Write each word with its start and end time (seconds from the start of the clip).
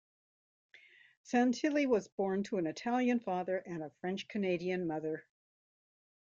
Santilli 1.23 1.85
was 1.85 2.07
born 2.07 2.41
to 2.41 2.57
an 2.57 2.65
Italian 2.65 3.19
father 3.19 3.57
and 3.57 3.83
a 3.83 3.91
French-Canadian 4.01 4.87
mother. 4.87 5.27